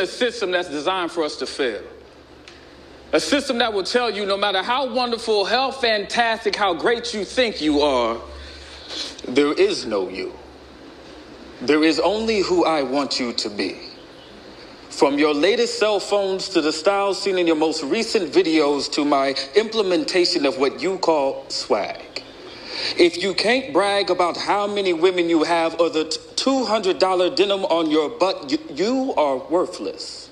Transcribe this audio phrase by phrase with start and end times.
[0.00, 1.82] a system that's designed for us to fail.
[3.12, 7.24] A system that will tell you no matter how wonderful, how fantastic, how great you
[7.24, 8.20] think you are,
[9.28, 10.32] there is no you.
[11.60, 13.76] There is only who I want you to be.
[14.90, 19.04] From your latest cell phones to the styles seen in your most recent videos to
[19.04, 22.09] my implementation of what you call swag.
[22.96, 27.90] If you can't brag about how many women you have or the $200 denim on
[27.90, 30.30] your butt, you, you are worthless.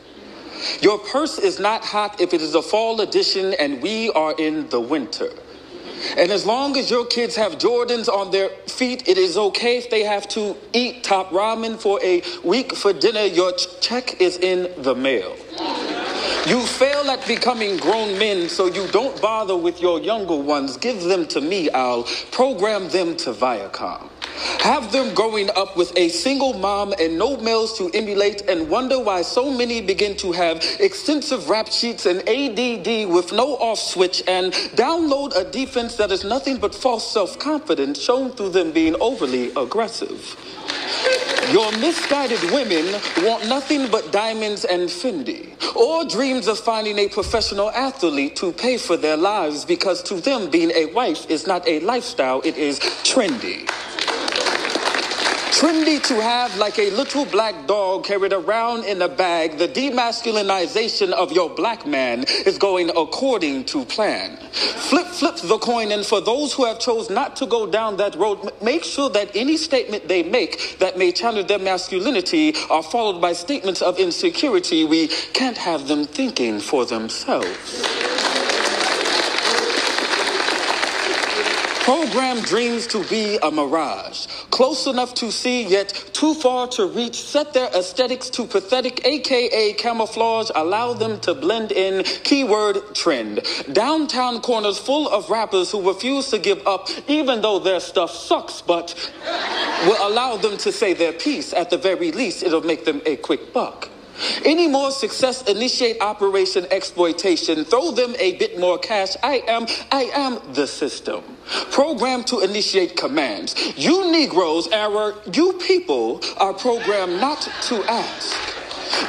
[0.80, 4.68] Your purse is not hot if it is a fall edition and we are in
[4.70, 5.30] the winter.
[6.16, 9.90] And as long as your kids have Jordans on their feet, it is okay if
[9.90, 13.24] they have to eat top ramen for a week for dinner.
[13.24, 15.36] Your check is in the mail.
[16.48, 20.78] You fail at becoming grown men, so you don't bother with your younger ones.
[20.78, 21.68] Give them to me.
[21.68, 24.08] I'll program them to Viacom.
[24.60, 28.98] Have them growing up with a single mom and no males to emulate and wonder
[28.98, 34.22] why so many begin to have extensive rap sheets and ADD with no off switch
[34.26, 38.96] and download a defense that is nothing but false self confidence shown through them being
[39.02, 40.34] overly aggressive.
[41.52, 42.92] Your misguided women
[43.24, 48.76] want nothing but diamonds and Fendi, or dreams of finding a professional athlete to pay
[48.76, 52.78] for their lives because to them being a wife is not a lifestyle, it is
[52.80, 53.66] trendy.
[55.58, 61.10] Trendy to have like a little black dog carried around in a bag, the demasculinization
[61.10, 64.36] of your black man is going according to plan.
[64.52, 68.14] Flip, flip the coin, and for those who have chose not to go down that
[68.14, 73.20] road, make sure that any statement they make that may challenge their masculinity are followed
[73.20, 74.84] by statements of insecurity.
[74.84, 78.07] We can't have them thinking for themselves.
[81.88, 87.14] Program dreams to be a mirage, close enough to see, yet too far to reach.
[87.14, 90.50] Set their aesthetics to pathetic, aka camouflage.
[90.54, 92.04] Allow them to blend in.
[92.24, 93.40] Keyword trend.
[93.72, 98.60] Downtown corners full of rappers who refuse to give up, even though their stuff sucks,
[98.60, 98.94] but
[99.86, 101.54] will allow them to say their piece.
[101.54, 103.88] At the very least, it'll make them a quick buck.
[104.44, 109.16] Any more success, initiate operation exploitation, throw them a bit more cash.
[109.22, 111.22] I am, I am the system.
[111.70, 113.54] Programmed to initiate commands.
[113.76, 118.36] You Negroes, error, you people are programmed not to ask.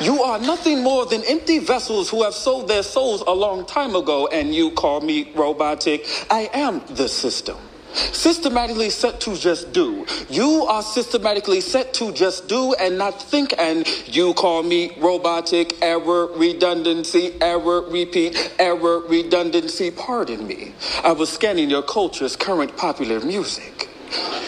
[0.02, 3.96] You are nothing more than empty vessels who have sold their souls a long time
[3.96, 6.06] ago, and you call me robotic.
[6.30, 7.58] I am the system
[7.94, 10.06] systematically set to just do.
[10.30, 15.82] You are systematically set to just do and not think, and you call me robotic,
[15.82, 19.92] error, redundancy, error, repeat, error, redundancy.
[19.92, 20.74] Pardon me.
[21.04, 23.79] I was scanning your culture's current popular music.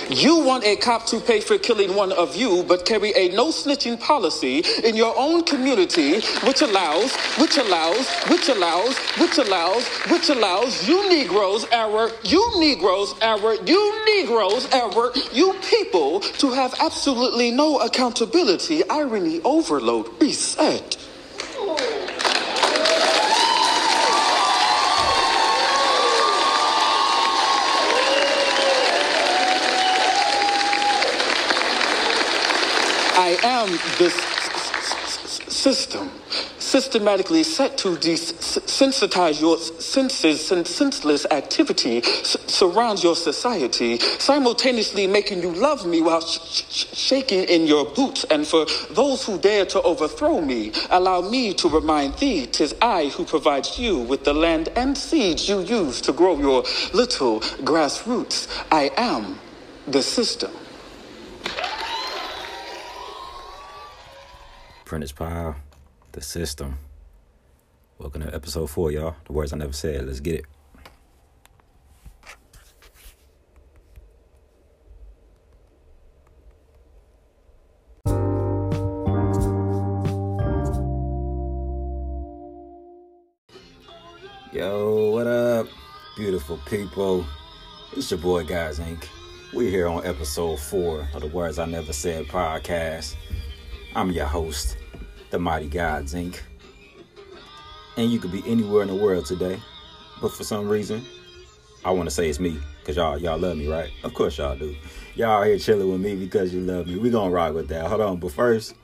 [0.09, 3.47] You want a cop to pay for killing one of you, but carry a no
[3.47, 10.29] snitching policy in your own community, which allows, which allows, which allows, which allows, which
[10.29, 17.51] allows you Negroes, error, you Negroes, error, you Negroes, error, you people to have absolutely
[17.51, 18.87] no accountability.
[18.89, 20.97] Irony overload, reset.
[33.31, 34.13] I am this
[35.47, 36.11] system
[36.57, 45.51] systematically set to desensitize your senses and senseless activity surrounds your society, simultaneously making you
[45.51, 48.25] love me while sh- sh- shaking in your boots.
[48.25, 53.07] And for those who dare to overthrow me, allow me to remind thee, tis I
[53.15, 56.63] who provides you with the land and seeds you use to grow your
[56.93, 58.49] little grassroots.
[58.69, 59.39] I am
[59.87, 60.51] the system.
[64.91, 65.55] Prentice Powell,
[66.11, 66.77] the system.
[67.97, 69.15] Welcome to episode four, y'all.
[69.23, 70.05] The words I never said.
[70.05, 70.45] Let's get it.
[84.51, 85.67] Yo, what up,
[86.17, 87.25] beautiful people?
[87.95, 89.05] It's your boy Guys Inc.
[89.53, 93.15] We're here on episode four of the Words I Never Said podcast.
[93.93, 94.77] I'm your host,
[95.31, 96.39] the Mighty Gods Inc.
[97.97, 99.59] And you could be anywhere in the world today,
[100.21, 101.03] but for some reason,
[101.83, 103.89] I want to say it's me, cause y'all y'all love me, right?
[104.03, 104.75] Of course y'all do.
[105.15, 106.97] Y'all here chilling with me because you love me.
[106.97, 107.87] We gonna rock with that.
[107.87, 108.75] Hold on, but first,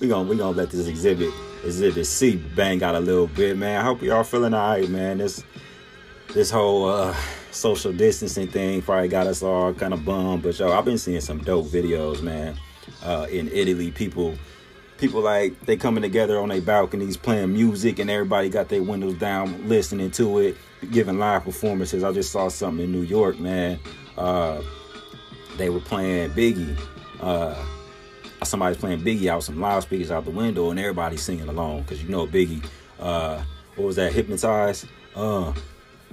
[0.00, 1.32] we gonna we gonna let this exhibit
[1.64, 3.80] exhibit C bang out a little bit, man.
[3.80, 5.18] I hope y'all feeling alright, man.
[5.18, 5.44] This
[6.34, 7.16] this whole uh,
[7.50, 11.20] social distancing thing probably got us all kind of bummed, but y'all, I've been seeing
[11.20, 12.56] some dope videos, man.
[13.02, 14.34] Uh, in Italy, people
[15.00, 19.14] people like they coming together on their balconies playing music and everybody got their windows
[19.14, 20.56] down listening to it
[20.90, 22.04] giving live performances.
[22.04, 23.78] I just saw something in new york man.
[24.18, 24.60] Uh,
[25.56, 26.78] they were playing biggie.
[27.18, 27.54] Uh,
[28.44, 32.10] somebody's playing biggie out some loudspeakers out the window and everybody's singing along because you
[32.10, 32.62] know biggie
[32.98, 33.42] uh,
[33.76, 34.86] what was that hypnotized?
[35.16, 35.54] Uh,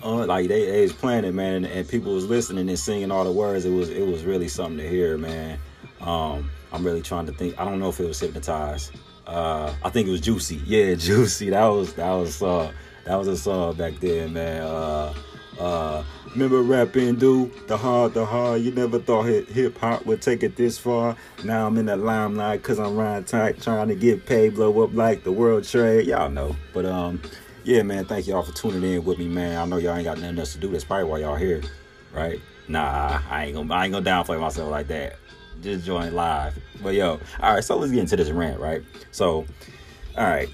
[0.02, 3.12] uh, like they, they was playing it man and, and people was listening and singing
[3.12, 3.66] all the words.
[3.66, 5.60] It was it was really something to hear man.
[6.00, 7.60] Um, I'm really trying to think.
[7.60, 8.92] I don't know if it was hypnotized.
[9.26, 10.62] Uh, I think it was Juicy.
[10.66, 11.50] Yeah, Juicy.
[11.50, 12.72] That was that was uh
[13.06, 14.62] that was a song back then, man.
[14.62, 15.14] Uh,
[15.60, 17.68] uh, remember rapping, dude?
[17.68, 18.62] The hard, the hard.
[18.62, 21.16] You never thought hip hop would take it this far.
[21.44, 24.94] Now I'm in the limelight cause I'm riding tight, trying to get paid, blow up
[24.94, 26.08] like the world trade.
[26.08, 26.56] Y'all know.
[26.74, 27.22] But um,
[27.64, 28.06] yeah, man.
[28.06, 29.58] Thank y'all for tuning in with me, man.
[29.58, 30.70] I know y'all ain't got nothing else to do.
[30.70, 31.64] That's probably why y'all here,
[32.14, 32.40] right?
[32.68, 35.18] Nah, I ain't gonna I ain't gonna downplay myself like that
[35.62, 36.58] just join live.
[36.82, 38.84] But yo, all right, so let's get into this rant, right?
[39.12, 39.46] So,
[40.18, 40.50] all right,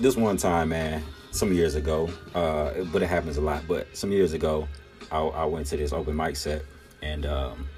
[0.00, 3.64] this one time, man, some years ago, uh, but it happens a lot.
[3.66, 4.68] But some years ago,
[5.10, 6.62] I, I went to this open mic set,
[7.02, 7.68] and um,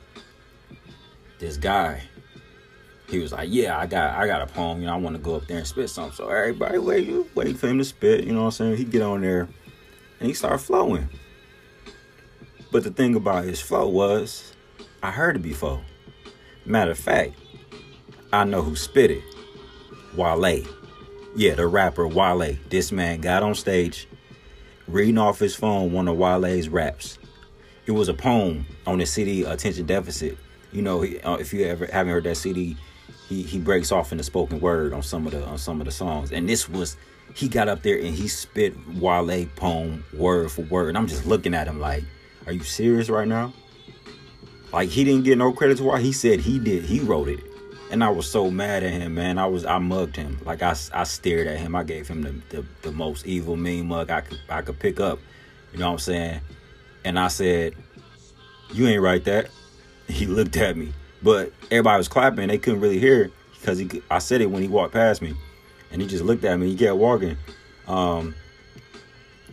[1.39, 2.03] this guy,
[3.09, 4.81] he was like, "Yeah, I got, I got a poem.
[4.81, 7.56] You know, I want to go up there and spit something." So everybody wait, wait
[7.56, 8.25] for him to spit.
[8.25, 8.77] You know what I'm saying?
[8.77, 9.49] He get on there,
[10.21, 11.09] and he start flowing.
[12.73, 14.53] But the thing about his flow was,
[15.03, 15.85] I heard it before.
[16.67, 17.35] Matter of fact,
[18.33, 19.23] I know who spit it.
[20.17, 20.65] Wale.
[21.37, 22.57] Yeah, the rapper Wale.
[22.71, 24.09] This man got on stage
[24.89, 27.19] reading off his phone one of Wale's raps.
[27.87, 30.39] It was a poem on the CD Attention Deficit.
[30.73, 32.77] You know, uh, if you ever haven't heard that CD,
[33.29, 35.85] he he breaks off in the spoken word on some of the on some of
[35.85, 36.33] the songs.
[36.33, 36.97] And this was
[37.35, 40.89] he got up there and he spit Wale poem word for word.
[40.89, 42.05] And I'm just looking at him like,
[42.47, 43.53] are you serious right now?
[44.75, 46.85] Like he didn't get no credit to why he said he did.
[46.85, 47.38] He wrote it.
[47.93, 49.38] And I was so mad at him, man.
[49.38, 50.41] I was I mugged him.
[50.44, 51.76] Like I, I stared at him.
[51.76, 54.99] I gave him the, the, the most evil mean mug I could I could pick
[54.99, 55.21] up.
[55.73, 56.41] You know what I'm saying?
[57.05, 57.76] And I said,
[58.73, 59.49] "You ain't write that."
[60.06, 60.93] He looked at me,
[61.23, 62.49] but everybody was clapping.
[62.49, 64.03] They couldn't really hear because he.
[64.11, 65.35] I said it when he walked past me,
[65.91, 66.69] and he just looked at me.
[66.69, 67.38] He kept walking.
[67.88, 68.35] Um,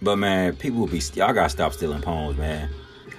[0.01, 2.69] but man, people will be y'all gotta stop stealing poems, man.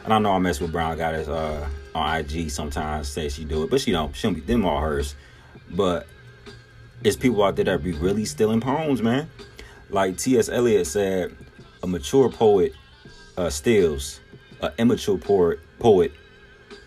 [0.05, 3.44] And I know I mess with Brown got his uh on IG sometimes say she
[3.44, 4.15] do it, but she don't.
[4.15, 5.15] She don't be them all hers.
[5.71, 6.06] But
[7.03, 9.29] it's people out there that be really stealing poems, man.
[9.91, 10.49] Like T.S.
[10.49, 11.37] Eliot said,
[11.83, 12.73] a mature poet
[13.37, 14.21] uh, steals,
[14.61, 16.12] an immature poet poet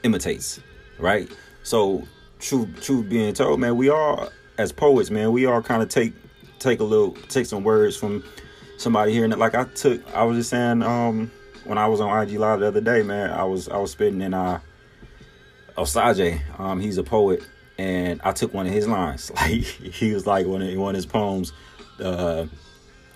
[0.03, 0.59] imitates.
[0.97, 1.29] Right.
[1.63, 2.07] So,
[2.39, 6.13] truth truth being told, man, we all as poets, man, we all kind of take
[6.59, 8.23] take a little take some words from
[8.77, 9.25] somebody here.
[9.25, 11.31] And like I took, I was just saying, um,
[11.65, 14.21] when I was on IG Live the other day, man, I was I was spitting
[14.21, 14.59] and uh
[15.77, 17.43] Osaje, um, he's a poet,
[17.77, 19.31] and I took one of his lines.
[19.35, 21.53] Like he was like one of, one of his poems.
[21.99, 22.45] Uh,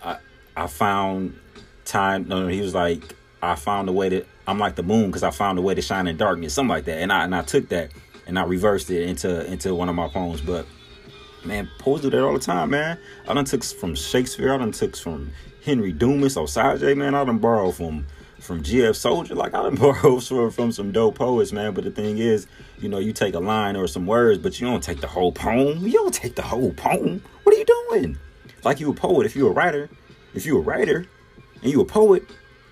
[0.04, 0.18] I
[0.56, 1.40] I found
[1.86, 2.28] time.
[2.28, 4.26] No, no, he was like I found a way to.
[4.48, 6.86] I'm like the moon because I found a way to shine in darkness, something like
[6.86, 7.00] that.
[7.00, 7.92] And I and I took that
[8.28, 10.42] and I reversed it into into one of my poems.
[10.42, 10.66] But
[11.46, 12.98] man, poets do that all the time, man.
[13.28, 14.54] I done took from Shakespeare.
[14.54, 15.32] I done took from
[15.64, 17.16] Henry Dumas, Osaje, man.
[17.16, 18.06] I done borrowed from
[18.40, 19.36] from GF Soldier.
[19.36, 21.74] Like I done borrowed from, from some dope poets, man.
[21.74, 22.48] But the thing is,
[22.80, 25.32] you know, you take a line or some words, but you don't take the whole
[25.32, 25.86] poem.
[25.86, 27.22] You don't take the whole poem.
[27.44, 28.18] What are you doing?
[28.64, 29.90] Like you a poet, if you a writer,
[30.34, 31.06] if you a writer
[31.62, 32.24] and you a poet,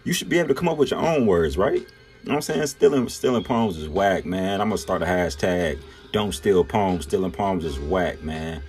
[0.04, 1.82] you should be able to come up with your own words, right?
[1.82, 2.68] You know what I'm saying?
[2.68, 4.62] Stealing stealing poems is whack, man.
[4.62, 5.80] I'm gonna start a hashtag.
[6.12, 7.04] Don't steal poems.
[7.04, 8.62] Stealing poems is whack, man.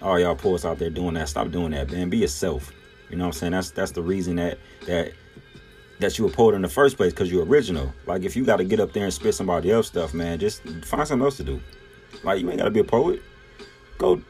[0.00, 2.08] All y'all poets out there doing that, stop doing that, man.
[2.08, 2.72] Be yourself.
[3.10, 3.52] You know what I'm saying?
[3.52, 5.12] That's that's the reason that that
[6.00, 7.92] that you a poet in the first place because you're original.
[8.06, 10.62] Like if you got to get up there and spit somebody else stuff, man, just
[10.84, 11.60] find something else to do.
[12.22, 13.22] Like you ain't got to be a poet.
[13.98, 14.22] Go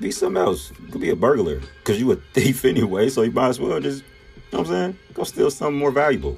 [0.00, 0.70] be something else.
[0.90, 3.08] Go be a burglar because you a thief anyway.
[3.08, 4.98] So you might as well just, you know what I'm saying?
[5.14, 6.36] Go steal something more valuable,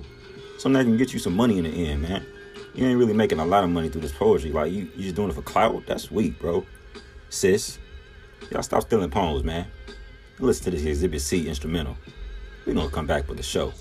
[0.58, 2.24] something that can get you some money in the end, man.
[2.74, 4.52] You ain't really making a lot of money through this poetry.
[4.52, 5.84] Like you, you just doing it for clout.
[5.86, 6.64] That's weak, bro.
[7.28, 7.78] Sis,
[8.50, 9.66] y'all stop stealing poems, man.
[10.38, 11.96] Listen to this Exhibit C instrumental.
[12.64, 13.72] We gonna come back with the show.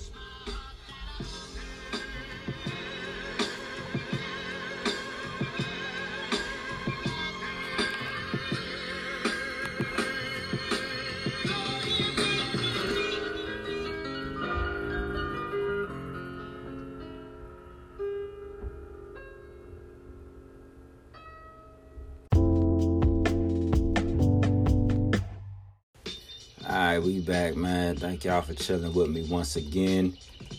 [28.20, 30.14] Thank y'all for chilling with me once again.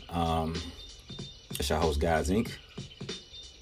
[0.09, 0.55] Um,
[1.51, 2.49] it's your host, Guys Inc.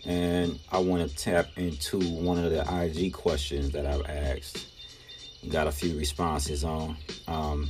[0.06, 4.68] And I want to tap into one of the IG questions that I've asked.
[5.50, 6.96] got a few responses on.
[7.28, 7.70] Um,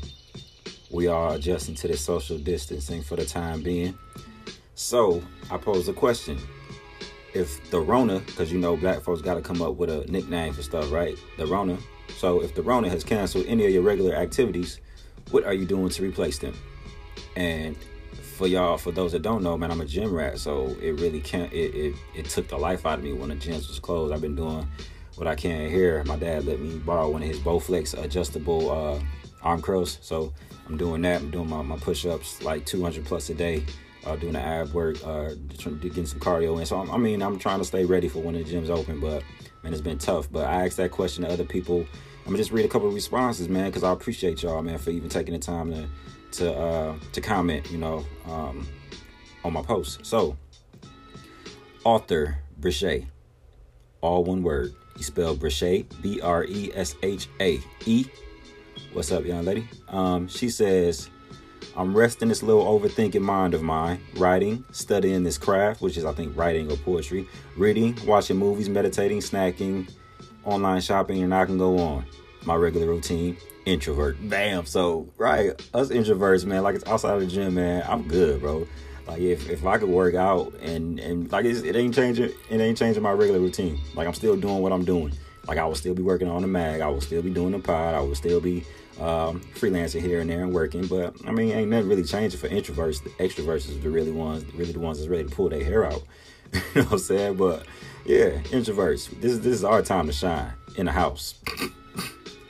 [0.91, 3.97] we are adjusting to the social distancing for the time being.
[4.75, 6.37] So I pose a question.
[7.33, 10.53] If the Rona, because you know black folks got to come up with a nickname
[10.53, 11.17] for stuff, right?
[11.39, 11.79] The Rona.
[12.17, 14.79] So if the Rona has canceled any of your regular activities,
[15.31, 16.53] what are you doing to replace them?
[17.35, 17.75] And
[18.39, 21.19] for y'all, for those that don't know, man, I'm a gym rat, so it really
[21.19, 21.51] can't.
[21.51, 24.13] It, it it took the life out of me when the gyms was closed.
[24.13, 24.67] I've been doing
[25.15, 26.03] what I can here.
[26.05, 28.99] My dad let me borrow one of his Bowflex adjustable uh,
[29.43, 30.33] arm curls, so
[30.67, 31.21] I'm doing that.
[31.21, 33.65] I'm doing my, my push-ups like 200 plus a day.
[34.05, 35.31] Uh, doing the ab work, uh,
[35.81, 36.65] getting some cardio in.
[36.65, 39.23] So I'm, I mean, I'm trying to stay ready for when the gym's open, but
[39.61, 40.31] man, it's been tough.
[40.31, 41.85] But I asked that question to other people.
[42.29, 44.91] I'm gonna just read a couple of responses, man, because I appreciate y'all, man, for
[44.91, 45.89] even taking the time to
[46.33, 48.67] to uh, to comment, you know, um,
[49.43, 50.05] on my post.
[50.05, 50.37] So,
[51.83, 53.07] author Breshae,
[54.01, 54.75] all one word.
[54.95, 58.05] You spell Breshae, B R E S H A E.
[58.93, 59.67] What's up, young lady?
[59.87, 61.09] Um, she says,
[61.75, 66.13] I'm resting this little overthinking mind of mine, writing, studying this craft, which is, I
[66.13, 69.89] think, writing or poetry, reading, watching movies, meditating, snacking,
[70.49, 72.05] online shopping, and I can go on.
[72.45, 74.17] My regular routine, introvert.
[74.29, 74.65] Bam.
[74.65, 78.65] So, right, us introverts, man, like it's outside of the gym, man, I'm good, bro.
[79.09, 82.77] Like if, if I could work out and and like it ain't changing it ain't
[82.77, 83.79] changing my regular routine.
[83.95, 85.13] Like I'm still doing what I'm doing.
[85.47, 86.81] Like I will still be working on the mag.
[86.81, 87.95] I will still be doing the pod.
[87.95, 88.63] I will still be
[88.99, 90.85] um, freelancing here and there and working.
[90.85, 93.03] But I mean, ain't nothing really changing for introverts.
[93.03, 95.85] The extroverts is the really ones, really the ones that's ready to pull their hair
[95.85, 96.03] out.
[96.53, 97.35] you know what I'm saying?
[97.35, 97.65] But
[98.05, 99.09] yeah, introverts.
[99.21, 101.35] This this is our time to shine in the house.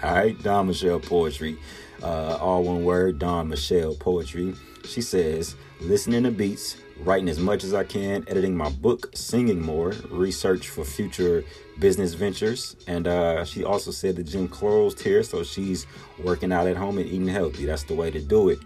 [0.01, 1.57] All right, Don Michelle Poetry.
[2.01, 4.55] Uh, all one word, Don Michelle Poetry.
[4.85, 9.61] She says, listening to beats, writing as much as I can, editing my book, singing
[9.61, 11.43] more, research for future
[11.79, 12.77] business ventures.
[12.87, 15.85] And uh, she also said the gym closed here, so she's
[16.23, 17.65] working out at home and eating healthy.
[17.65, 18.59] That's the way to do it.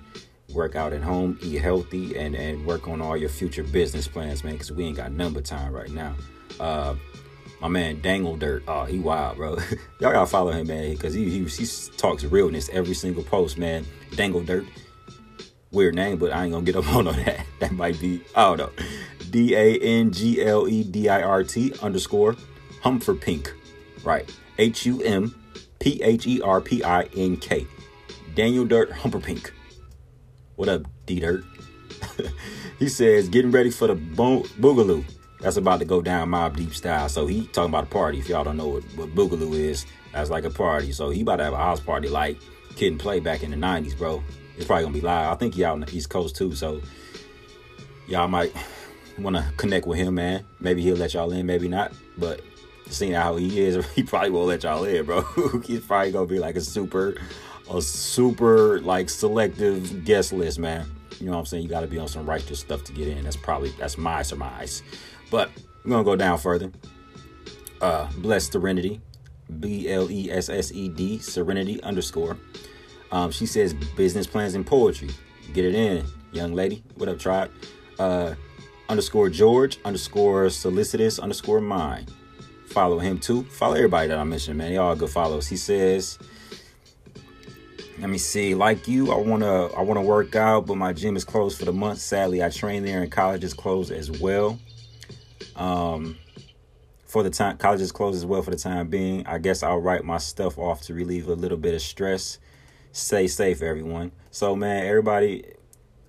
[0.53, 4.43] Work out at home, eat healthy, and, and work on all your future business plans,
[4.43, 6.15] man, because we ain't got number time right now.
[6.59, 6.95] Uh,
[7.59, 8.63] my man Dangle Dirt.
[8.67, 9.57] Oh, he wild, bro.
[9.99, 11.65] Y'all gotta follow him, man, because he, he he
[11.97, 13.85] talks realness every single post, man.
[14.15, 14.65] Dangle Dirt.
[15.71, 17.45] Weird name, but I ain't gonna get up on that.
[17.59, 18.69] That might be I don't know.
[19.29, 22.35] D A N G L E D I R T underscore
[22.83, 23.53] Humpher Pink.
[24.03, 24.29] Right.
[24.57, 25.33] H U M
[25.79, 27.65] P H E R P I N K.
[28.35, 29.53] Daniel Dirt Humper Pink.
[30.55, 31.43] What up, D Dirt?
[32.79, 35.03] he says, getting ready for the bo- boogaloo.
[35.39, 37.09] That's about to go down Mobb Deep style.
[37.09, 38.19] So he talking about a party.
[38.19, 40.91] If y'all don't know what, what Boogaloo is, that's like a party.
[40.91, 42.37] So he about to have a house party like
[42.75, 44.23] Kid and Play back in the 90s, bro.
[44.55, 45.33] It's probably gonna be live.
[45.33, 46.53] I think he out on the East Coast too.
[46.55, 46.81] So
[48.07, 48.53] y'all might
[49.17, 50.45] want to connect with him, man.
[50.59, 51.91] Maybe he'll let y'all in, maybe not.
[52.17, 52.41] But
[52.89, 55.23] seeing how he is, he probably won't let y'all in, bro.
[55.65, 57.15] He's probably gonna be like a super,
[57.71, 60.89] a super like selective guest list, man.
[61.19, 61.63] You know what I'm saying?
[61.63, 63.23] You got to be on some righteous stuff to get in.
[63.23, 64.83] That's probably that's my surmise.
[65.31, 65.49] But
[65.83, 66.71] we're gonna go down further.
[67.81, 69.01] Uh, blessed Serenity,
[69.59, 72.37] B L E S S E D Serenity underscore.
[73.11, 75.09] Um, she says business plans and poetry.
[75.53, 76.83] Get it in, young lady.
[76.95, 77.51] What up, tribe?
[77.99, 78.33] Uh,
[78.89, 82.07] underscore George underscore solicitous underscore mine.
[82.67, 83.43] Follow him too.
[83.43, 84.71] Follow everybody that I mentioned, man.
[84.71, 85.47] They all good follows.
[85.47, 86.17] He says,
[87.99, 88.55] let me see.
[88.55, 91.73] Like you, I wanna I wanna work out, but my gym is closed for the
[91.73, 91.99] month.
[91.99, 94.59] Sadly, I train there and college is closed as well.
[95.55, 96.17] Um,
[97.05, 99.25] for the time, college is closed as well for the time being.
[99.27, 102.39] I guess I'll write my stuff off to relieve a little bit of stress.
[102.91, 104.11] Stay safe, everyone.
[104.31, 105.45] So, man, everybody,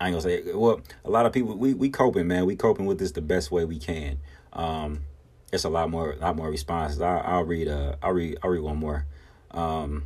[0.00, 0.80] I ain't gonna say well.
[1.04, 2.46] A lot of people, we we coping, man.
[2.46, 4.18] We coping with this the best way we can.
[4.54, 5.00] Um,
[5.52, 7.00] it's a lot more, a lot more responses.
[7.02, 7.68] I, I'll read.
[7.68, 8.38] Uh, I'll read.
[8.42, 9.04] I'll read one more.
[9.50, 10.04] Um,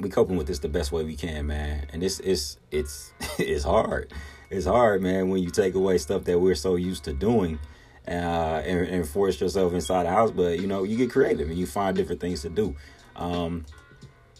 [0.00, 1.86] we coping with this the best way we can, man.
[1.92, 4.12] And this is it's it's hard.
[4.50, 7.58] It's hard, man, when you take away stuff that we're so used to doing
[8.06, 10.30] uh, and, and, force yourself inside the house.
[10.30, 12.76] But you know, you get creative and you find different things to do,
[13.16, 13.66] um,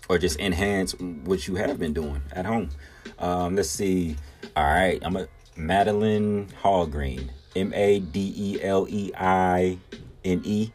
[0.08, 2.70] or just enhance what you have been doing at home.
[3.18, 4.16] Um, let's see.
[4.54, 9.78] All right, I'm a Madeleine Halgreen, M A D E L E I
[10.24, 10.70] N E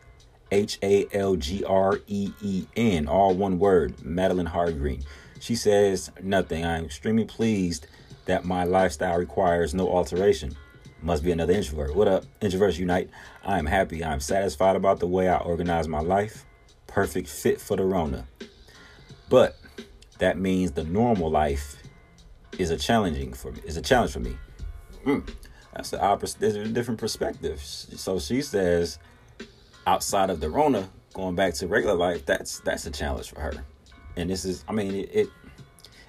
[0.51, 4.03] H A L G R E E N, all one word.
[4.03, 5.03] Madeleine Halgreen.
[5.39, 6.65] She says nothing.
[6.65, 7.87] I'm extremely pleased
[8.25, 10.55] that my lifestyle requires no alteration.
[11.01, 11.95] Must be another introvert.
[11.95, 13.09] What up, introverts unite?
[13.43, 14.03] I am happy.
[14.03, 16.45] I am satisfied about the way I organize my life.
[16.85, 18.27] Perfect fit for the Rona.
[19.29, 19.57] But
[20.19, 21.77] that means the normal life
[22.59, 23.61] is a challenging for me.
[23.65, 24.37] Is a challenge for me.
[25.05, 25.27] Mm,
[25.73, 26.39] that's the opposite.
[26.39, 27.59] There's a different perspective.
[27.61, 28.99] So she says,
[29.87, 33.53] outside of the Rona, going back to regular life, that's that's a challenge for her.
[34.15, 35.29] and this is, I mean, it, it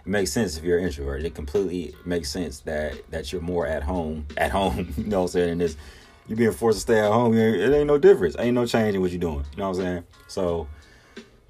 [0.04, 1.22] it makes sense if you're an introvert.
[1.22, 4.92] It completely makes sense that that you're more at home at home.
[4.96, 5.50] You know what I'm saying?
[5.50, 5.76] And this
[6.28, 8.36] you being forced to stay at home, it ain't no difference.
[8.38, 9.44] Ain't no change in what you're doing.
[9.52, 10.04] You know what I'm saying?
[10.28, 10.68] So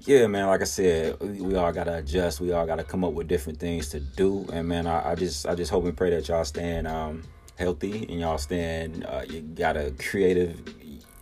[0.01, 2.41] yeah, man, like I said, we, we all gotta adjust.
[2.41, 4.45] We all gotta come up with different things to do.
[4.51, 7.23] And man, I, I just I just hope and pray that y'all staying um
[7.57, 10.59] healthy and y'all staying uh, you got a creative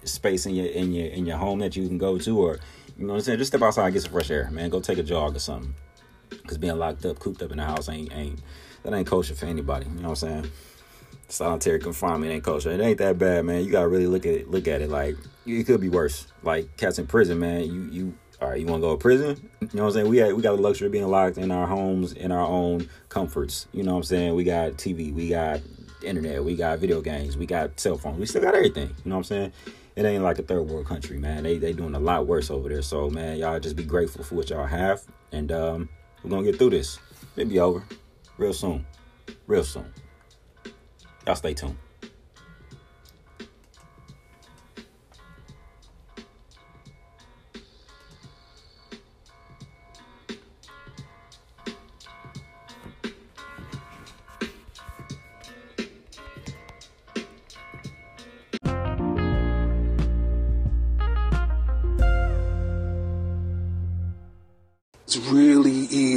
[0.04, 2.60] space in your in your in your home that you can go to or
[2.98, 3.40] you know what I'm saying?
[3.40, 4.70] Just step outside get some fresh air, man.
[4.70, 5.74] Go take a jog or something.
[6.48, 8.42] Cause being locked up, cooped up in the house ain't ain't
[8.84, 9.86] that ain't kosher for anybody.
[9.86, 10.52] You know what I'm saying?
[11.28, 12.72] Solitary confinement ain't kosher.
[12.72, 13.64] It ain't that bad, man.
[13.64, 15.16] You gotta really look at it, look at it like
[15.46, 16.28] it could be worse.
[16.44, 17.64] Like cats in prison, man.
[17.64, 19.50] You you all right, you want to go to prison?
[19.62, 20.10] You know what I'm saying?
[20.10, 22.90] We had, we got the luxury of being locked in our homes, in our own
[23.08, 23.68] comforts.
[23.72, 24.36] You know what I'm saying?
[24.36, 25.62] We got TV, we got
[26.04, 28.88] internet, we got video games, we got cell phones, we still got everything.
[28.88, 29.54] You know what I'm saying?
[30.02, 31.44] It ain't like a third world country, man.
[31.44, 32.82] They they doing a lot worse over there.
[32.82, 35.90] So man, y'all just be grateful for what y'all have, and um,
[36.24, 36.98] we're gonna get through this.
[37.38, 37.84] It'll be over
[38.40, 38.84] real soon.
[39.46, 39.94] Real soon.
[41.28, 41.78] Y'all stay tuned.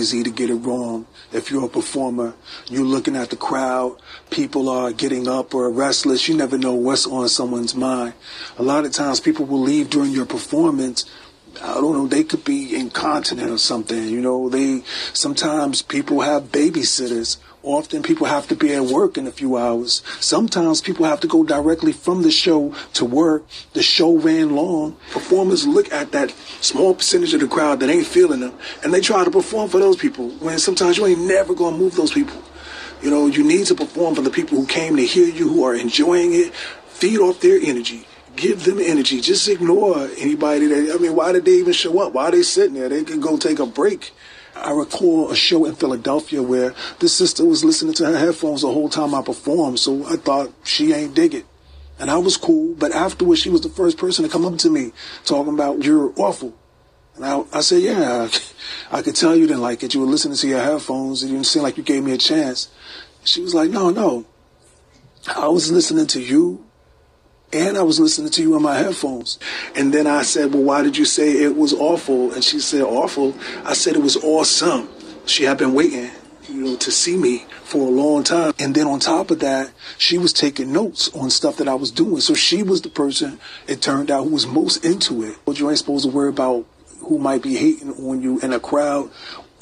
[0.05, 1.07] Easy to get it wrong.
[1.33, 2.35] If you're a performer,
[2.69, 3.97] you're looking at the crowd,
[4.31, 8.13] people are getting up or restless, you never know what's on someone's mind.
[8.59, 11.07] A lot of times people will leave during your performance
[11.63, 14.09] I don't know, they could be incontinent or something.
[14.09, 14.83] You know, they
[15.13, 17.37] sometimes people have babysitters.
[17.65, 20.03] Often people have to be at work in a few hours.
[20.21, 23.47] Sometimes people have to go directly from the show to work.
[23.73, 24.97] The show ran long.
[25.13, 26.31] Performers look at that
[26.61, 28.53] small percentage of the crowd that ain't feeling them
[28.83, 31.97] and they try to perform for those people when sometimes you ain't never gonna move
[31.97, 32.43] those people.
[33.01, 35.65] You know, you need to perform for the people who came to hear you, who
[35.65, 36.55] are enjoying it.
[36.55, 39.21] Feed off their energy give them energy.
[39.21, 42.13] Just ignore anybody that, I mean, why did they even show up?
[42.13, 42.89] Why are they sitting there?
[42.89, 44.13] They can go take a break.
[44.57, 48.73] I recall a show in Philadelphia where this sister was listening to her headphones the
[48.73, 51.47] whole time I performed, so I thought she ain't dig it.
[51.99, 54.71] And I was cool, but afterwards she was the first person to come up to
[54.71, 54.93] me
[55.25, 56.55] talking about, you're awful.
[57.17, 58.29] And I, I said, yeah,
[58.91, 59.95] I could tell you didn't like it.
[59.95, 61.23] You were listening to your headphones.
[61.23, 62.69] and It didn't seem like you gave me a chance.
[63.23, 64.27] She was like, no, no.
[65.35, 66.65] I was listening to you
[67.55, 69.39] and I was listening to you on my headphones.
[69.77, 72.33] And then I said, Well, why did you say it was awful?
[72.33, 73.35] And she said, Awful.
[73.65, 74.89] I said it was awesome.
[75.27, 76.11] She had been waiting,
[76.49, 78.53] you know, to see me for a long time.
[78.59, 81.91] And then on top of that, she was taking notes on stuff that I was
[81.91, 82.21] doing.
[82.21, 85.37] So she was the person, it turned out, who was most into it.
[85.47, 86.67] But you ain't supposed to worry about
[87.01, 89.11] who might be hating on you in a crowd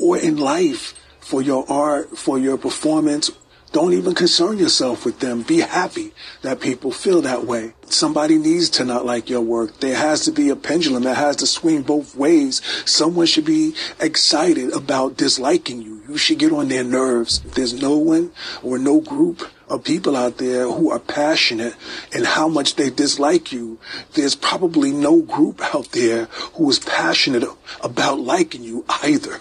[0.00, 3.30] or in life for your art, for your performance,
[3.72, 5.42] don't even concern yourself with them.
[5.42, 7.72] Be happy that people feel that way.
[7.86, 9.80] Somebody needs to not like your work.
[9.80, 12.60] There has to be a pendulum that has to swing both ways.
[12.84, 16.02] Someone should be excited about disliking you.
[16.06, 17.40] You should get on their nerves.
[17.40, 18.32] There's no one
[18.62, 21.74] or no group of people out there who are passionate
[22.12, 23.78] in how much they dislike you.
[24.12, 27.44] There's probably no group out there who is passionate
[27.80, 29.40] about liking you either.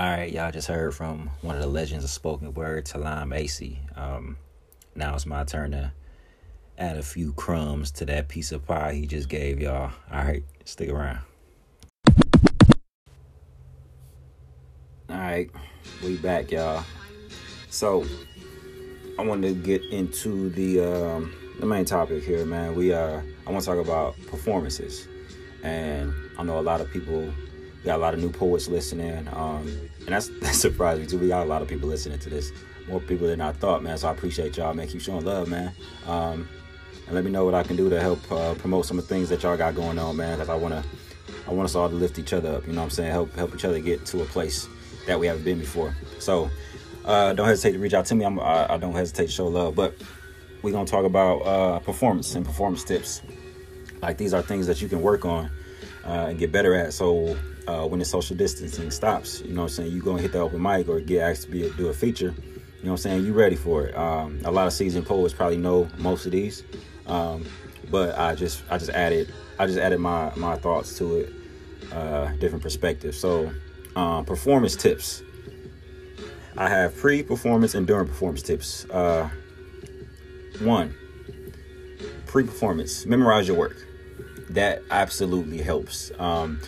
[0.00, 3.76] All right, y'all just heard from one of the legends of spoken word, Taalam Acey.
[3.98, 4.38] Um,
[4.94, 5.92] now it's my turn to
[6.78, 9.92] add a few crumbs to that piece of pie he just gave y'all.
[10.10, 11.18] All right, stick around.
[15.10, 15.50] All right,
[16.02, 16.82] we back, y'all.
[17.68, 18.06] So
[19.18, 22.74] I wanted to get into the um, the main topic here, man.
[22.74, 25.06] We uh, I want to talk about performances,
[25.62, 27.30] and I know a lot of people
[27.84, 31.18] got a lot of new poets listening, um, and that's that's surprising too.
[31.18, 32.52] We got a lot of people listening to this,
[32.88, 33.98] more people than I thought, man.
[33.98, 34.88] So I appreciate y'all, man.
[34.88, 35.72] Keep showing love, man.
[36.06, 36.48] Um,
[37.06, 39.14] and let me know what I can do to help uh, promote some of the
[39.14, 40.38] things that y'all got going on, man.
[40.38, 40.84] Because I wanna,
[41.48, 42.66] I want us all to lift each other up.
[42.66, 43.10] You know what I'm saying?
[43.10, 44.68] Help help each other get to a place
[45.06, 45.94] that we haven't been before.
[46.18, 46.50] So
[47.04, 48.24] uh, don't hesitate to reach out to me.
[48.24, 49.94] I'm, I, I don't hesitate to show love, but
[50.62, 53.22] we're gonna talk about uh, performance and performance tips.
[54.02, 55.50] Like these are things that you can work on
[56.04, 56.92] uh, and get better at.
[56.92, 57.36] So
[57.70, 59.40] uh, when the social distancing stops.
[59.42, 59.92] You know what I'm saying?
[59.92, 61.92] You go and hit the open mic or get asked to be a, do a
[61.92, 62.34] feature.
[62.34, 63.26] You know what I'm saying?
[63.26, 63.96] You ready for it?
[63.96, 66.64] Um, a lot of seasoned poets probably know most of these,
[67.06, 67.46] um,
[67.90, 71.32] but I just I just added I just added my my thoughts to it,
[71.92, 73.18] uh, different perspectives.
[73.18, 73.52] So
[73.96, 75.22] um, performance tips.
[76.56, 78.84] I have pre-performance and during performance tips.
[78.86, 79.30] Uh,
[80.60, 80.94] one,
[82.26, 83.06] pre-performance.
[83.06, 83.76] Memorize your work.
[84.50, 86.10] That absolutely helps.
[86.18, 86.60] Um,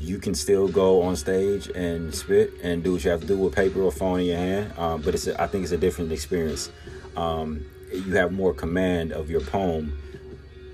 [0.00, 3.36] you can still go on stage and spit and do what you have to do
[3.36, 4.72] with paper or phone in your hand.
[4.78, 6.70] Um, but it's a, I think it's a different experience.
[7.16, 9.98] Um, you have more command of your poem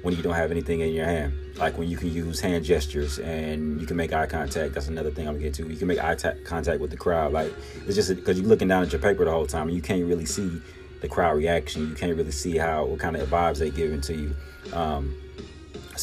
[0.03, 1.35] when you don't have anything in your hand.
[1.57, 4.75] Like when you can use hand gestures and you can make eye contact.
[4.75, 5.69] That's another thing I'm gonna get to.
[5.69, 7.33] You can make eye t- contact with the crowd.
[7.33, 7.53] Like
[7.87, 10.05] it's just because you're looking down at your paper the whole time and you can't
[10.05, 10.61] really see
[11.01, 11.89] the crowd reaction.
[11.89, 14.37] You can't really see how what kind of vibes they giving to you.
[14.73, 15.15] Um,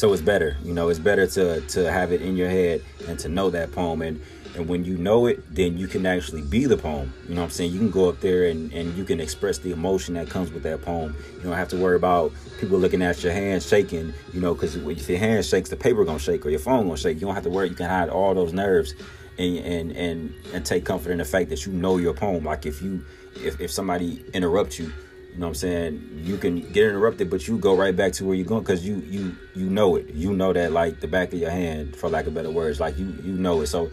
[0.00, 3.18] so it's better, you know, it's better to to have it in your head and
[3.18, 4.18] to know that poem and
[4.56, 7.12] and when you know it, then you can actually be the poem.
[7.28, 7.72] You know what I'm saying?
[7.72, 10.62] You can go up there and, and you can express the emotion that comes with
[10.62, 11.14] that poem.
[11.36, 14.74] You don't have to worry about people looking at your hands shaking, you know, because
[14.74, 17.20] if your hand shakes, the paper gonna shake or your phone gonna shake.
[17.20, 17.68] You don't have to worry.
[17.68, 18.94] You can hide all those nerves
[19.36, 22.42] and and and, and take comfort in the fact that you know your poem.
[22.42, 23.04] Like if you
[23.36, 24.94] if, if somebody interrupts you
[25.40, 26.20] know what I'm saying?
[26.22, 28.96] You can get interrupted, but you go right back to where you're going because you
[29.06, 30.10] you you know it.
[30.14, 32.78] You know that like the back of your hand, for lack of better words.
[32.78, 33.66] Like you you know it.
[33.68, 33.90] So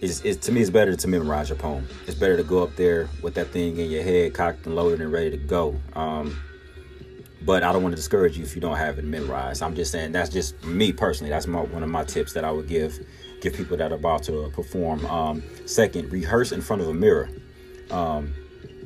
[0.00, 2.76] it's, it's, to me it's better to memorize your poem it's better to go up
[2.76, 6.38] there with that thing in your head cocked and loaded and ready to go um,
[7.42, 9.90] but i don't want to discourage you if you don't have it memorized i'm just
[9.90, 12.98] saying that's just me personally that's my, one of my tips that i would give
[13.40, 17.30] give people that are about to perform um, second rehearse in front of a mirror
[17.90, 18.34] um,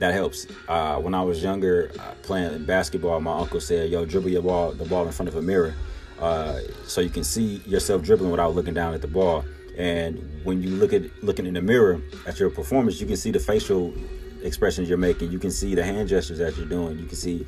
[0.01, 4.29] that helps uh, when i was younger uh, playing basketball my uncle said yo dribble
[4.29, 5.75] your ball the ball in front of a mirror
[6.19, 9.45] uh, so you can see yourself dribbling without looking down at the ball
[9.81, 13.31] and when you look at looking in the mirror at your performance, you can see
[13.31, 13.95] the facial
[14.43, 15.33] expressions you're making.
[15.33, 16.99] You can see the hand gestures that you're doing.
[16.99, 17.47] You can see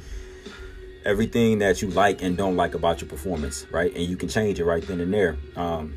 [1.05, 3.95] everything that you like and don't like about your performance, right?
[3.95, 5.37] And you can change it right then and there.
[5.57, 5.95] Um,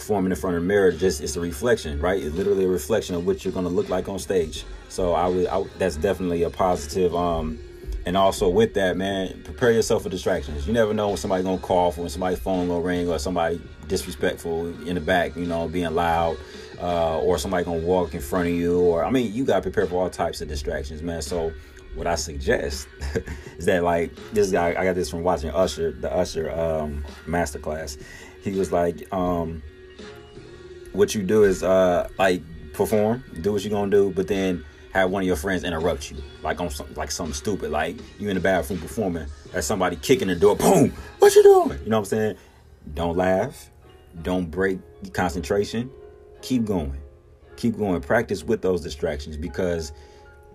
[0.00, 2.20] performing in front of a mirror just it's a reflection, right?
[2.20, 4.64] It's literally a reflection of what you're going to look like on stage.
[4.88, 7.14] So I would, I, that's definitely a positive.
[7.14, 7.58] Um,
[8.06, 10.66] and also with that, man, prepare yourself for distractions.
[10.66, 13.60] You never know when somebody's gonna call for when somebody's phone gonna ring or somebody
[13.88, 16.38] disrespectful in the back, you know, being loud,
[16.80, 19.86] uh, or somebody gonna walk in front of you, or I mean, you gotta prepare
[19.86, 21.20] for all types of distractions, man.
[21.20, 21.52] So
[21.94, 22.88] what I suggest
[23.58, 28.02] is that like this guy, I got this from watching Usher, the Usher um, masterclass.
[28.42, 29.62] He was like, um,
[30.92, 35.10] what you do is uh, like perform, do what you're gonna do, but then have
[35.10, 38.34] one of your friends interrupt you, like on some, like something stupid, like you in
[38.34, 41.78] the bathroom performing, there's somebody kicking the door, boom, what you doing?
[41.84, 42.36] You know what I'm saying?
[42.94, 43.70] Don't laugh,
[44.22, 44.78] don't break
[45.12, 45.90] concentration,
[46.42, 46.98] keep going,
[47.56, 48.00] keep going.
[48.00, 49.92] Practice with those distractions because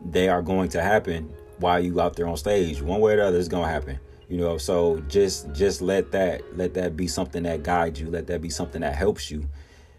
[0.04, 2.82] they are going to happen while you out there on stage.
[2.82, 4.00] One way or the other, it's gonna happen.
[4.28, 8.10] You know, so just just let that let that be something that guides you.
[8.10, 9.48] Let that be something that helps you.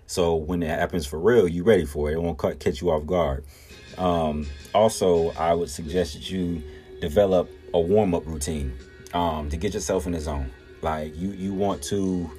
[0.06, 2.14] So when it happens for real, you ready for it.
[2.14, 3.44] It won't catch you off guard.
[3.98, 6.62] Um, also, I would suggest that you
[7.00, 8.76] develop a warm up routine
[9.12, 10.50] um, to get yourself in the zone.
[10.82, 12.30] Like you, you want to,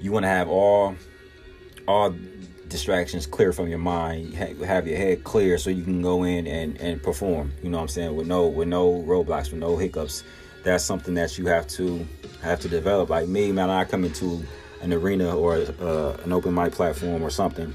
[0.00, 0.96] you want to have all,
[1.88, 2.14] all
[2.68, 4.34] distractions clear from your mind.
[4.34, 7.52] Have your head clear so you can go in and and perform.
[7.62, 8.16] You know what I'm saying?
[8.16, 10.24] With no with no roadblocks, with no hiccups.
[10.64, 12.06] That's something that you have to
[12.42, 13.10] have to develop.
[13.10, 14.42] Like me, man, I come into
[14.84, 17.74] an arena or uh, an open mic platform or something,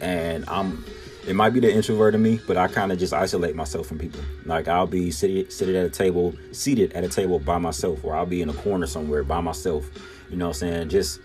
[0.00, 0.84] and I'm
[1.26, 3.98] it might be the introvert in me, but I kind of just isolate myself from
[3.98, 4.20] people.
[4.46, 8.14] Like I'll be sitting seated at a table, seated at a table by myself, or
[8.14, 9.90] I'll be in a corner somewhere by myself.
[10.30, 10.88] You know what I'm saying?
[10.90, 11.20] Just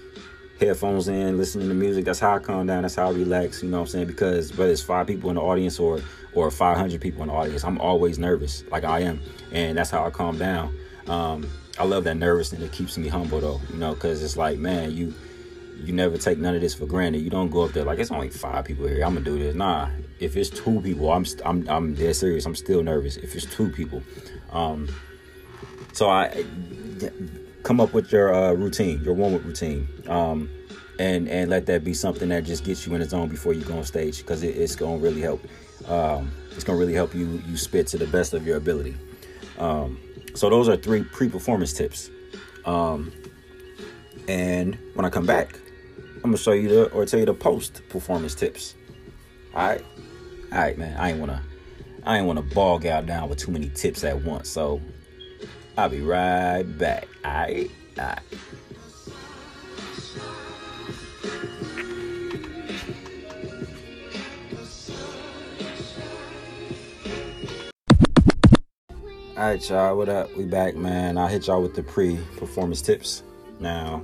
[0.60, 2.06] headphones in, listening to music.
[2.06, 2.82] That's how I calm down.
[2.82, 3.62] That's how I relax.
[3.64, 4.08] You know what I'm saying?
[4.08, 6.02] Because whether it's five people in the audience or
[6.34, 10.06] or 500 people in the audience, I'm always nervous, like I am, and that's how
[10.06, 10.78] I calm down.
[11.08, 12.62] Um, I love that nervousness.
[12.62, 15.14] It keeps me humble though, you know, because it's like, man, you
[15.78, 17.20] you never take none of this for granted.
[17.20, 19.04] You don't go up there like it's only five people here.
[19.04, 19.56] I'm gonna do this.
[19.56, 19.90] Nah,
[20.20, 22.46] if it's two people, I'm I'm I'm dead serious.
[22.46, 23.18] I'm still nervous.
[23.18, 24.02] If it's two people,
[24.52, 24.88] um,
[25.94, 26.46] so I
[27.64, 30.50] come up with your uh, routine, your warm up routine, um,
[30.98, 33.64] and and let that be something that just gets you in the zone before you
[33.64, 35.46] go on stage because it, it's gonna really help.
[35.88, 38.96] Um, it's gonna really help you you spit to the best of your ability.
[39.58, 40.00] Um,
[40.34, 42.10] so those are three pre-performance tips.
[42.66, 43.12] Um,
[44.28, 45.60] and when I come back,
[46.16, 48.76] I'm gonna show you the or tell you the post performance tips.
[49.54, 49.86] All right,
[50.52, 50.98] all right, man.
[50.98, 51.42] I ain't wanna,
[52.04, 54.50] I ain't wanna bog out down with too many tips at once.
[54.50, 54.82] So
[55.78, 57.08] I'll be right back.
[57.24, 58.20] All right, all right.
[69.46, 69.96] All right, y'all.
[69.96, 70.36] What up?
[70.36, 71.20] We back, man.
[71.20, 73.22] I'll hit y'all with the pre-performance tips.
[73.60, 74.02] Now,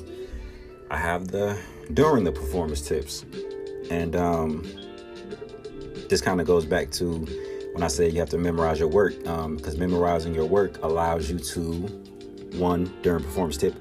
[0.92, 1.60] I have the
[1.96, 3.26] during the performance tips.
[3.90, 4.62] And um,
[6.10, 7.26] this kind of goes back to
[7.74, 11.32] when I say you have to memorize your work, because um, memorizing your work allows
[11.32, 11.64] you to,
[12.60, 13.74] one, during performance tip,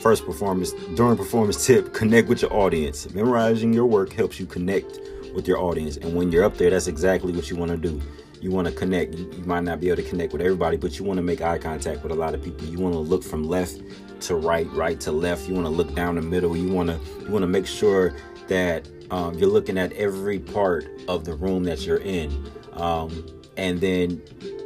[0.00, 3.12] First performance during performance tip: connect with your audience.
[3.12, 5.00] Memorizing your work helps you connect
[5.34, 8.00] with your audience, and when you're up there, that's exactly what you want to do.
[8.44, 9.14] You want to connect.
[9.14, 11.56] You, might not be able to connect with everybody, but you want to make eye
[11.56, 12.66] contact with a lot of people.
[12.66, 13.80] You want to look from left
[14.20, 15.48] to right, right to left.
[15.48, 16.54] You want to look down the middle.
[16.54, 18.14] You want to you want to make sure
[18.48, 22.30] that um, you're looking at every part of the room that you're in,
[22.74, 23.24] um,
[23.56, 24.20] and then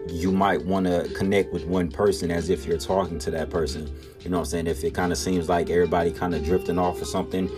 [0.09, 3.87] you might want to connect with one person as if you're talking to that person.
[4.23, 4.67] You know what I'm saying?
[4.67, 7.49] If it kind of seems like everybody kind of drifting off or something,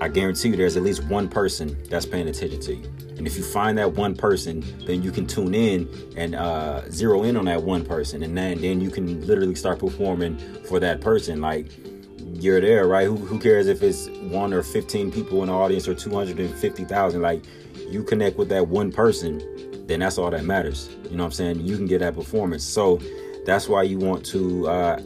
[0.00, 2.90] I guarantee you there's at least one person that's paying attention to you.
[3.22, 7.22] And if you find that one person, then you can tune in and uh, zero
[7.22, 11.00] in on that one person, and then then you can literally start performing for that
[11.00, 11.40] person.
[11.40, 11.70] Like
[12.18, 13.06] you're there, right?
[13.06, 17.22] Who, who cares if it's one or 15 people in the audience or 250,000?
[17.22, 17.44] Like
[17.88, 19.38] you connect with that one person,
[19.86, 20.88] then that's all that matters.
[21.04, 21.60] You know what I'm saying?
[21.60, 22.64] You can get that performance.
[22.64, 23.00] So
[23.46, 25.00] that's why you want to uh,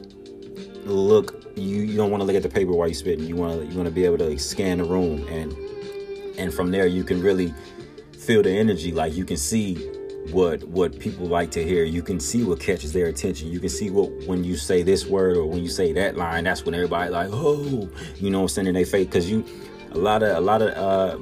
[0.86, 1.44] look.
[1.54, 3.26] You, you don't want to look at the paper while you're spitting.
[3.26, 5.54] You want to you want to be able to like, scan the room and
[6.38, 7.52] and from there you can really
[8.26, 8.92] feel the energy.
[8.92, 9.76] Like you can see
[10.32, 11.84] what what people like to hear.
[11.84, 13.48] You can see what catches their attention.
[13.48, 16.44] You can see what when you say this word or when you say that line,
[16.44, 19.44] that's when everybody like, oh, you know, sending their face because you
[19.92, 21.16] a lot of a lot of uh,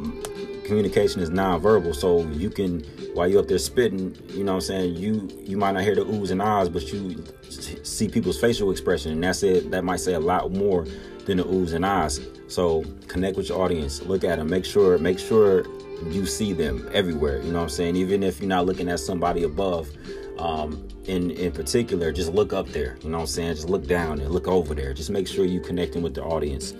[0.64, 1.94] communication is nonverbal.
[1.94, 2.80] So you can
[3.14, 5.94] while you're up there spitting, you know what I'm saying, you you might not hear
[5.94, 9.70] the oohs and ahs, but you see people's facial expression, and that's it.
[9.70, 10.86] That might say a lot more
[11.26, 12.20] than the oohs and ahs.
[12.48, 15.64] So connect with your audience, look at them, make sure make sure
[16.08, 17.40] you see them everywhere.
[17.42, 17.96] You know what I'm saying?
[17.96, 19.90] Even if you're not looking at somebody above,
[20.38, 22.98] um, in in particular, just look up there.
[23.02, 23.54] You know what I'm saying?
[23.54, 24.92] Just look down and look over there.
[24.92, 26.74] Just make sure you're connecting with the audience.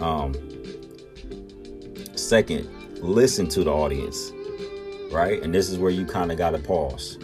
[0.00, 0.34] Um,
[2.16, 2.68] second,
[3.00, 4.32] listen to the audience,
[5.12, 5.42] right?
[5.42, 7.18] And this is where you kind of got to pause,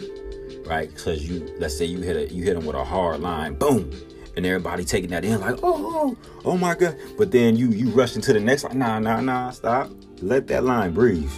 [0.65, 0.89] right?
[0.89, 3.91] Because you, let's say you hit a you hit them with a hard line, boom,
[4.35, 6.97] and everybody taking that in like, oh, oh, oh my god.
[7.17, 9.89] But then you you rush into the next like, nah, nah, nah, stop
[10.27, 11.31] let that line breathe.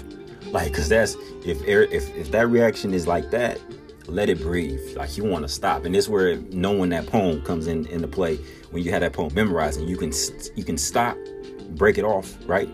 [0.51, 3.59] Like, cause that's if if if that reaction is like that,
[4.07, 4.95] let it breathe.
[4.95, 8.37] Like you want to stop, and this where knowing that poem comes in into play.
[8.71, 10.11] When you have that poem memorizing, you can
[10.55, 11.17] you can stop,
[11.71, 12.69] break it off, right?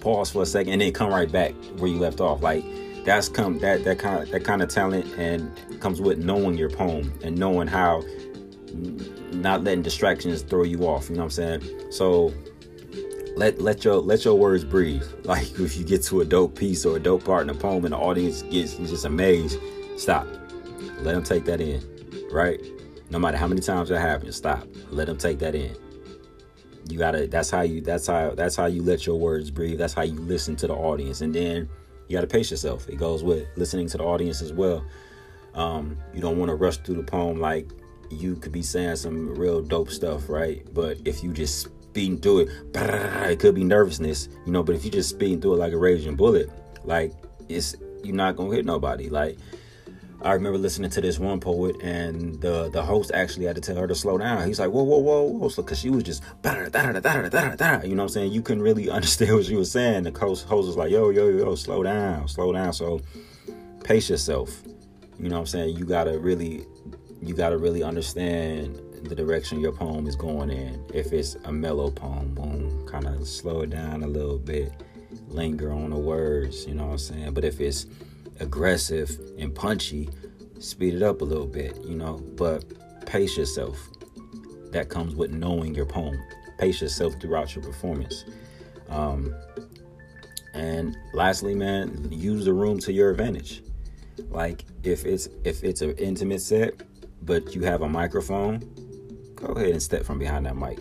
[0.00, 2.42] Pause for a second, and then come right back where you left off.
[2.42, 2.64] Like
[3.04, 6.70] that's come that that kind of that kind of talent and comes with knowing your
[6.70, 8.02] poem and knowing how
[9.32, 11.08] not letting distractions throw you off.
[11.08, 11.90] You know what I'm saying?
[11.90, 12.32] So
[13.36, 15.04] let let your let your words breathe.
[15.24, 17.84] Like if you get to a dope piece or a dope part in a poem
[17.84, 19.58] and the audience gets just amazed,
[19.96, 20.26] stop.
[21.02, 21.80] Let them take that in,
[22.32, 22.60] right?
[23.10, 24.66] No matter how many times that happens, stop.
[24.90, 25.76] Let them take that in.
[26.88, 27.28] You gotta.
[27.28, 27.80] That's how you.
[27.80, 28.30] That's how.
[28.30, 29.78] That's how you let your words breathe.
[29.78, 31.68] That's how you listen to the audience, and then
[32.08, 32.88] you gotta pace yourself.
[32.88, 34.84] It goes with listening to the audience as well.
[35.54, 37.70] Um, you don't want to rush through the poem like
[38.10, 40.66] you could be saying some real dope stuff, right?
[40.72, 44.62] But if you just speeding through it, it could be nervousness, you know.
[44.62, 46.48] But if you just speeding through it like a raging bullet,
[46.84, 47.12] like
[47.48, 47.74] it's
[48.04, 49.08] you're not gonna hit nobody.
[49.10, 49.38] Like
[50.22, 53.76] I remember listening to this one poet, and the the host actually had to tell
[53.76, 54.46] her to slow down.
[54.46, 58.08] He's like, whoa, whoa, whoa, whoa, so because she was just you know what I'm
[58.08, 58.32] saying.
[58.32, 60.04] You couldn't really understand what she was saying.
[60.04, 62.72] The host host was like, yo, yo, yo, slow down, slow down.
[62.72, 63.00] So
[63.82, 64.62] pace yourself.
[65.18, 65.76] You know what I'm saying.
[65.76, 66.64] You gotta really,
[67.20, 70.84] you gotta really understand the direction your poem is going in.
[70.92, 74.72] If it's a mellow poem, boom, kind of slow it down a little bit,
[75.28, 77.34] linger on the words, you know what I'm saying?
[77.34, 77.86] But if it's
[78.40, 80.08] aggressive and punchy,
[80.58, 82.64] speed it up a little bit, you know, but
[83.06, 83.76] pace yourself.
[84.70, 86.16] That comes with knowing your poem.
[86.58, 88.24] Pace yourself throughout your performance.
[88.88, 89.34] Um,
[90.54, 93.62] and lastly, man, use the room to your advantage.
[94.28, 96.82] Like if it's if it's an intimate set,
[97.22, 98.62] but you have a microphone,
[99.40, 100.78] go ahead and step from behind that mic.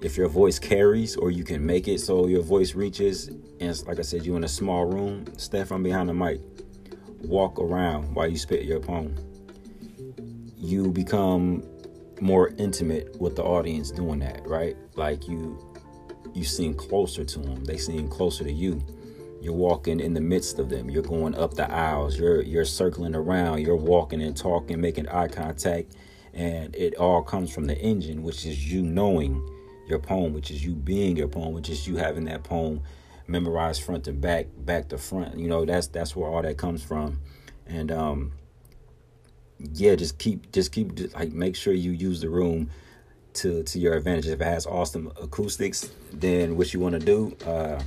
[0.00, 3.28] If your voice carries or you can make it so your voice reaches,
[3.60, 6.40] and like I said, you're in a small room, step from behind the mic.
[7.22, 9.16] Walk around while you spit your poem.
[10.56, 11.62] You become
[12.20, 14.76] more intimate with the audience doing that, right?
[14.94, 15.58] Like you
[16.34, 17.64] you seem closer to them.
[17.64, 18.82] They seem closer to you.
[19.40, 20.90] You're walking in the midst of them.
[20.90, 22.18] You're going up the aisles.
[22.18, 23.62] You're you're circling around.
[23.62, 25.94] You're walking and talking, making eye contact
[26.36, 29.42] and it all comes from the engine, which is you knowing
[29.88, 32.82] your poem, which is you being your poem, which is you having that poem
[33.26, 35.38] memorized front to back, back to front.
[35.38, 37.20] You know, that's that's where all that comes from.
[37.66, 38.32] And um
[39.58, 42.70] yeah, just keep just keep like make sure you use the room
[43.34, 44.26] to to your advantage.
[44.26, 47.80] If it has awesome acoustics, then what you want to do, uh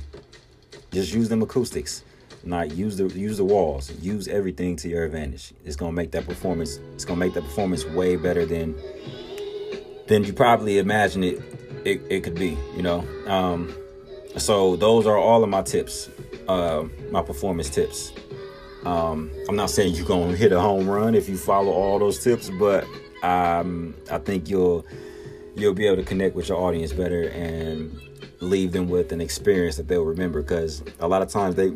[0.90, 2.02] just use them acoustics.
[2.44, 3.92] Not use the use the walls.
[4.00, 5.52] Use everything to your advantage.
[5.64, 6.78] It's gonna make that performance.
[6.94, 8.74] It's gonna make that performance way better than
[10.06, 11.42] than you probably imagine it
[11.84, 13.06] it, it could be, you know.
[13.26, 13.74] Um,
[14.36, 16.08] so those are all of my tips,
[16.48, 18.12] uh, my performance tips.
[18.84, 22.22] Um, I'm not saying you're gonna hit a home run if you follow all those
[22.22, 22.84] tips, but
[23.22, 24.86] um, I think you'll
[25.56, 28.00] you'll be able to connect with your audience better and
[28.40, 30.40] leave them with an experience that they'll remember.
[30.40, 31.72] Because a lot of times they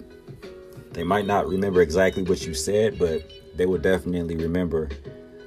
[0.94, 4.88] they might not remember exactly what you said, but they will definitely remember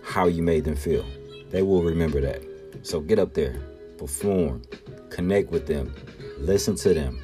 [0.03, 1.05] how you made them feel.
[1.49, 2.43] They will remember that.
[2.83, 3.60] So get up there,
[3.97, 4.62] perform,
[5.10, 5.93] connect with them,
[6.38, 7.19] listen to them,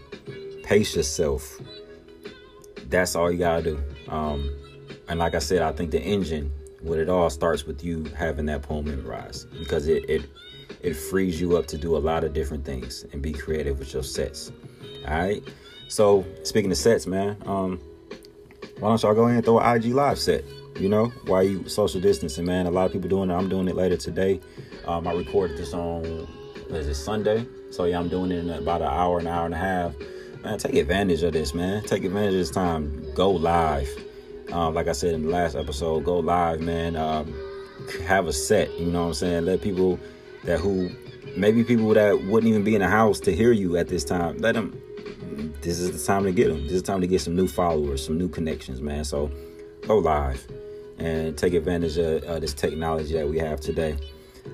[0.63, 1.59] pace yourself.
[2.87, 3.83] That's all you gotta do.
[4.07, 4.49] Um,
[5.09, 8.45] and like I said, I think the engine, what it all starts with you having
[8.47, 10.29] that poem memorized because it it
[10.81, 13.93] it frees you up to do a lot of different things and be creative with
[13.93, 14.51] your sets.
[15.07, 15.43] All right.
[15.87, 17.79] So speaking of sets, man, um,
[18.83, 20.43] why don't y'all go ahead and throw an IG live set?
[20.77, 22.65] You know, why you social distancing, man?
[22.65, 23.33] A lot of people doing it.
[23.33, 24.41] I'm doing it later today.
[24.85, 26.03] Um, I recorded this on
[26.69, 27.47] is it Sunday?
[27.71, 29.93] So yeah, I'm doing it in about an hour, an hour and a half.
[30.43, 31.81] Man, take advantage of this, man.
[31.83, 33.09] Take advantage of this time.
[33.13, 33.87] Go live.
[34.51, 36.97] Um, like I said in the last episode, go live, man.
[36.97, 37.33] Um,
[38.05, 38.69] have a set.
[38.77, 39.45] You know what I'm saying?
[39.45, 39.97] Let people
[40.43, 40.89] that who
[41.37, 44.39] maybe people that wouldn't even be in the house to hear you at this time.
[44.39, 44.77] Let them.
[45.61, 46.63] This is the time to get them.
[46.63, 49.03] This is the time to get some new followers, some new connections, man.
[49.03, 49.31] So
[49.87, 50.45] go live
[50.99, 53.97] and take advantage of this technology that we have today.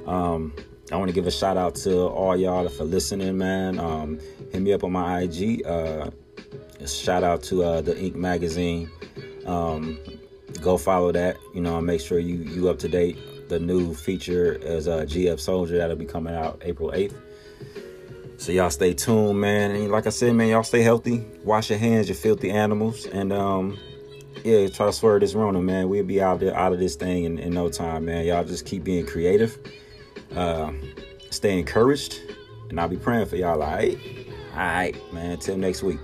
[0.06, 0.54] Um,
[0.92, 3.80] I want to give a shout out to all y'all for listening, man.
[3.80, 4.20] Um,
[4.52, 5.66] hit me up on my IG.
[5.66, 6.10] Uh,
[6.86, 8.90] shout out to uh, the Ink Magazine.
[9.46, 10.00] Um,
[10.62, 11.38] go follow that.
[11.54, 13.18] You know, make sure you you up to date.
[13.50, 17.16] The new feature is uh, GF Soldier that'll be coming out April 8th.
[18.40, 19.72] So y'all stay tuned, man.
[19.72, 21.26] And like I said, man, y'all stay healthy.
[21.44, 23.78] Wash your hands, you filthy animals, and um,
[24.46, 25.90] yeah, try to swerve this Rona, man.
[25.90, 28.26] We'll be out there out of this thing in, in no time, man.
[28.26, 29.60] Y'all just keep being creative.
[30.34, 30.72] Uh,
[31.32, 32.22] stay encouraged,
[32.70, 33.62] and I'll be praying for y'all.
[33.62, 34.00] All right,
[34.54, 35.38] all right, man.
[35.40, 36.00] Till next week.